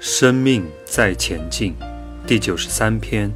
[0.00, 1.74] 生命在前进，
[2.24, 3.28] 第九十三篇。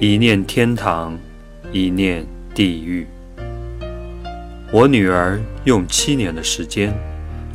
[0.00, 1.16] 一念天堂，
[1.70, 3.06] 一念地狱。
[4.72, 6.92] 我女儿用七年的时间，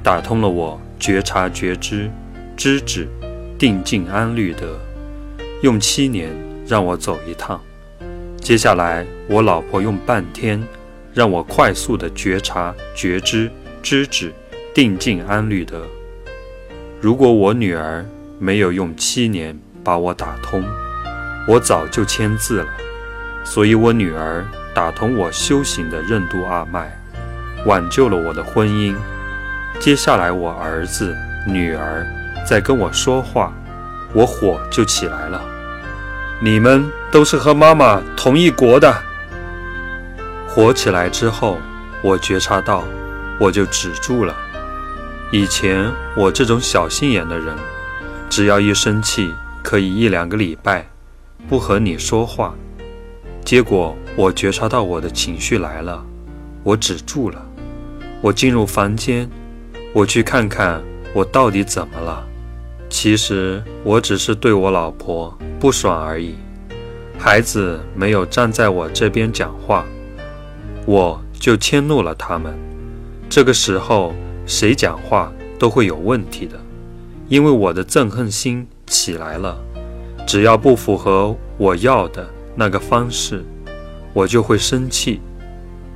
[0.01, 2.09] 打通了我觉察觉知、
[2.55, 3.09] 知止、
[3.59, 4.79] 定静安律得。
[5.61, 6.29] 用七年
[6.65, 7.61] 让我走一趟。
[8.37, 10.63] 接下来，我老婆用半天，
[11.13, 13.51] 让我快速的觉察觉知、
[13.83, 14.31] 知止、
[14.73, 15.85] 定静安律得。
[17.01, 18.05] 如果我女儿
[18.37, 20.63] 没有用七年把我打通，
[21.47, 22.67] 我早就签字了。
[23.43, 26.95] 所以，我女儿打通我修行的任督二脉，
[27.65, 28.95] 挽救了我的婚姻。
[29.79, 32.05] 接下来，我儿子、女儿
[32.47, 33.51] 在跟我说话，
[34.13, 35.41] 我火就起来了。
[36.39, 38.95] 你们都是和妈妈同一国的。
[40.47, 41.57] 火起来之后，
[42.03, 42.83] 我觉察到，
[43.39, 44.35] 我就止住了。
[45.33, 47.55] 以前我这种小心眼的人，
[48.29, 49.31] 只要一生气，
[49.63, 50.85] 可以一两个礼拜
[51.47, 52.53] 不和你说话。
[53.45, 56.03] 结果我觉察到我的情绪来了，
[56.63, 57.41] 我止住了。
[58.19, 59.29] 我进入房间，
[59.93, 62.27] 我去看看我到底怎么了。
[62.89, 66.35] 其实我只是对我老婆不爽而已。
[67.17, 69.85] 孩子没有站在我这边讲话，
[70.85, 72.53] 我就迁怒了他们。
[73.29, 74.13] 这个时候。
[74.51, 76.59] 谁讲话都会有问题的，
[77.29, 79.57] 因为我的憎恨心起来了。
[80.27, 83.45] 只要不符合我要的那个方式，
[84.11, 85.21] 我就会生气。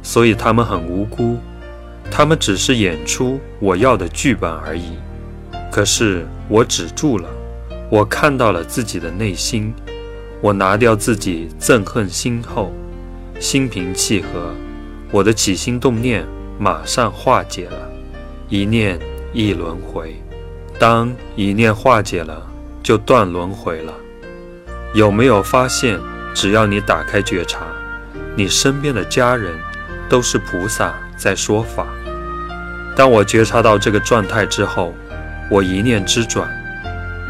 [0.02, 1.36] 所以他们很无辜，
[2.10, 4.94] 他们只是演出我要的剧本而已。
[5.70, 7.28] 可是我止住了，
[7.92, 9.74] 我看到了自己的内心。
[10.42, 12.72] 我拿掉自己憎恨心后，
[13.38, 14.54] 心平气和，
[15.12, 16.26] 我的起心动念
[16.58, 17.92] 马上化解了。
[18.48, 19.00] 一念
[19.34, 20.16] 一轮回，
[20.78, 22.46] 当一念化解了，
[22.84, 23.92] 就断轮回了。
[24.94, 26.00] 有没有发现，
[26.34, 27.66] 只要你打开觉察，
[28.36, 29.58] 你身边的家人
[30.08, 31.88] 都是菩萨在说法。
[32.96, 34.94] 当我觉察到这个状态之后，
[35.50, 36.48] 我一念之转，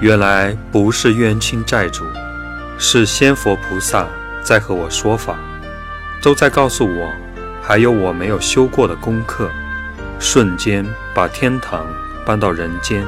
[0.02, 2.04] 原来不是冤亲债主，
[2.78, 4.06] 是仙佛菩萨
[4.44, 5.38] 在和我说法，
[6.22, 7.10] 都在告诉我，
[7.62, 9.50] 还有我没有修过的功课。
[10.20, 11.86] 瞬间把天堂
[12.26, 13.06] 搬到人间。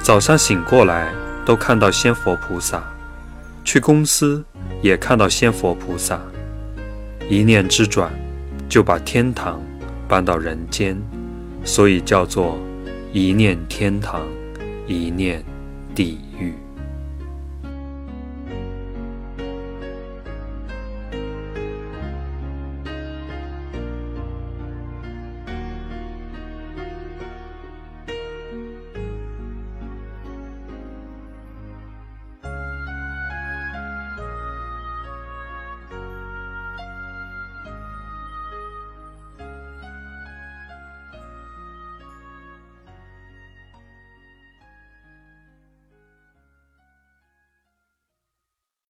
[0.00, 1.12] 早上醒过来
[1.44, 2.82] 都看到仙佛菩萨，
[3.64, 4.44] 去公司
[4.80, 6.20] 也看到仙佛菩萨。
[7.28, 8.10] 一念之转，
[8.68, 9.60] 就把天堂
[10.08, 10.96] 搬到人间，
[11.64, 12.58] 所以叫做
[13.12, 14.22] 一念天堂，
[14.86, 15.44] 一念
[15.94, 16.54] 地狱。